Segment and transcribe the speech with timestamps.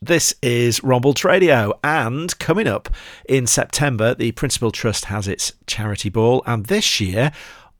[0.00, 2.88] This is Rombalds Radio, and coming up
[3.28, 7.32] in September, the Principal Trust has its charity ball, and this year,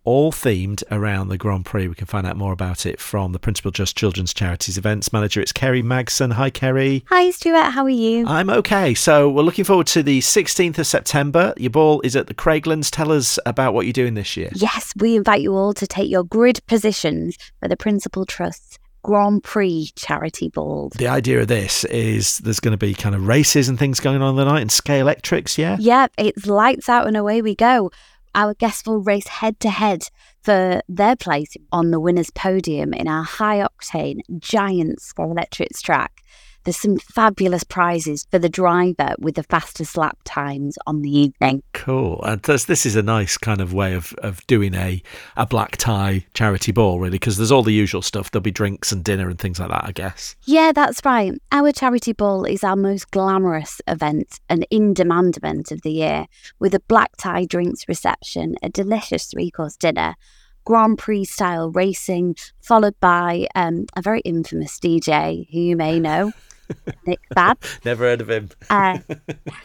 [0.03, 1.87] all themed around the Grand Prix.
[1.87, 5.41] We can find out more about it from the Principal Trust Children's Charities Events Manager.
[5.41, 6.33] It's Kerry Magson.
[6.33, 7.05] Hi, Kerry.
[7.09, 7.71] Hi, Stuart.
[7.71, 8.27] How are you?
[8.27, 8.95] I'm okay.
[8.95, 11.55] So we're looking forward to the 16th of September.
[11.57, 12.91] Your ball is at the Craiglands.
[12.91, 14.51] Tell us about what you're doing this year.
[14.55, 18.78] Yes, we invite you all to take your grid positions for the Principal Trust's
[19.09, 20.91] Grand Prix charity ball.
[20.95, 24.21] The idea of this is there's going to be kind of races and things going
[24.21, 25.79] on the night and Scalextrics, yeah?
[25.81, 27.91] Yep, it's lights out and away we go.
[28.35, 30.03] Our guests will race head to head
[30.43, 36.21] for their place on the winner's podium in our high octane giant Scalextric track.
[36.69, 41.63] There's some fabulous prizes for the driver with the fastest lap times on the evening.
[41.73, 42.23] Cool.
[42.25, 45.03] And this, this is a nice kind of way of, of doing a,
[45.39, 48.31] a black tie charity ball, really, because there's all the usual stuff.
[48.31, 50.37] There'll be drinks and dinner and things like that, I guess.
[50.45, 51.33] Yeah, that's right.
[51.53, 56.27] Our charity ball is our most glamorous event, an in demand event of the year,
[56.59, 60.17] with a black tie drinks reception, a delicious three course dinner.
[60.67, 66.31] Grand Prix style racing, followed by um, a very infamous DJ who you may know,
[67.07, 67.59] Nick Bab.
[67.85, 68.51] Never heard of him.
[68.71, 68.99] Uh,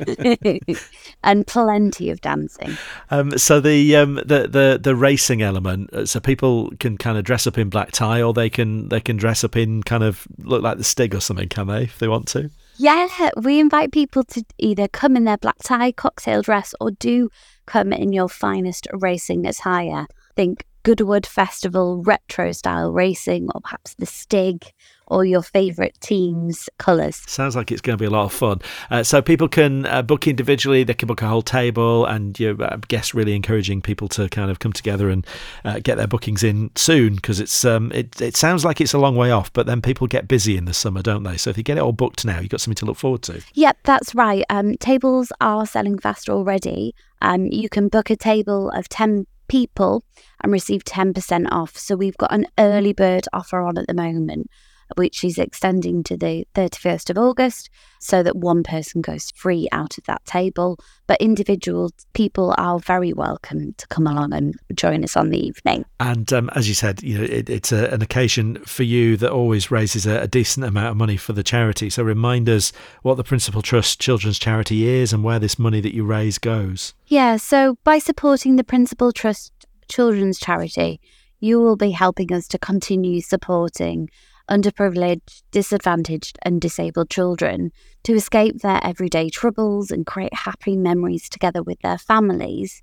[1.24, 2.78] and plenty of dancing.
[3.12, 7.24] Um, so the, um, the the the racing element, uh, so people can kind of
[7.24, 10.28] dress up in black tie, or they can they can dress up in kind of
[10.40, 12.50] look like the Stig or something, can they, if they want to?
[12.78, 17.30] Yeah, we invite people to either come in their black tie, cocktail dress, or do
[17.66, 20.08] come in your finest racing attire.
[20.36, 24.74] Think Goodwood Festival retro style racing, or perhaps the Stig,
[25.08, 27.22] or your favourite team's colours.
[27.28, 28.62] Sounds like it's going to be a lot of fun.
[28.90, 32.58] Uh, so people can uh, book individually, they can book a whole table, and you,
[32.62, 35.26] I guess, really encouraging people to kind of come together and
[35.66, 39.00] uh, get their bookings in soon because it's um, it, it sounds like it's a
[39.00, 41.38] long way off, but then people get busy in the summer, don't they?
[41.38, 43.42] So if you get it all booked now, you've got something to look forward to.
[43.54, 44.44] Yep, that's right.
[44.50, 46.96] Um, tables are selling fast already.
[47.22, 50.04] Um, you can book a table of 10 people
[50.42, 51.78] and receive 10% off.
[51.78, 54.50] So we've got an early bird offer on at the moment
[54.96, 59.98] which is extending to the 31st of August, so that one person goes free out
[59.98, 60.78] of that table.
[61.08, 65.86] But individual people are very welcome to come along and join us on the evening.
[66.00, 69.32] And um, as you said, you know, it, it's a, an occasion for you that
[69.32, 71.90] always raises a, a, decent amount of money for the charity.
[71.90, 72.72] So remind us
[73.04, 76.94] what the Principal Trust Children's Charity is and where this money that you raise goes.
[77.08, 79.52] Yeah, so by supporting the Principal Trust
[79.90, 81.00] Children's Charity,
[81.40, 84.10] you will be helping us to continue supporting
[84.50, 87.72] underprivileged, disadvantaged, and disabled children
[88.04, 92.82] to escape their everyday troubles and create happy memories together with their families.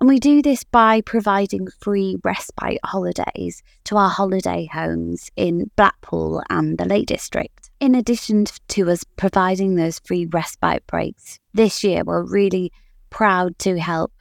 [0.00, 6.42] And we do this by providing free respite holidays to our holiday homes in Blackpool
[6.50, 7.70] and the Lake District.
[7.80, 12.72] In addition to us providing those free respite breaks, this year we're really
[13.10, 14.12] proud to help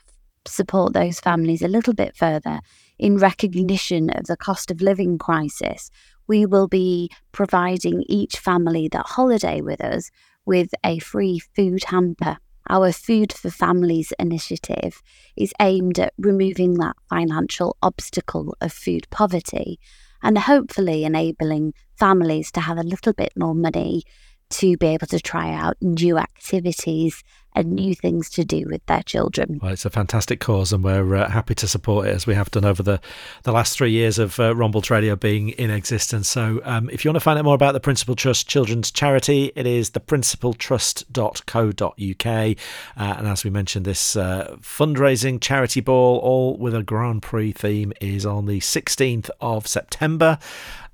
[0.45, 2.59] support those families a little bit further
[2.99, 5.89] in recognition of the cost of living crisis
[6.27, 10.09] we will be providing each family that holiday with us
[10.45, 12.37] with a free food hamper.
[12.69, 15.01] Our Food for Families initiative
[15.35, 19.79] is aimed at removing that financial obstacle of food poverty
[20.21, 24.03] and hopefully enabling families to have a little bit more money
[24.51, 27.23] to be able to try out new activities
[27.55, 29.59] and new things to do with their children.
[29.61, 32.51] Well, it's a fantastic cause, and we're uh, happy to support it as we have
[32.51, 32.99] done over the,
[33.43, 36.27] the last three years of uh, Rombalds Radio being in existence.
[36.27, 39.51] So, um, if you want to find out more about the Principal Trust Children's Charity,
[39.55, 42.25] it is theprincipaltrust.co.uk.
[42.25, 47.51] Uh, and as we mentioned, this uh, fundraising charity ball, all with a Grand Prix
[47.51, 50.39] theme, is on the 16th of September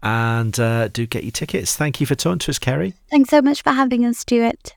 [0.02, 1.76] and uh, do get your tickets.
[1.76, 2.94] Thank you for talking to us, Kerry.
[3.09, 4.76] Thanks so much for having us, Stuart.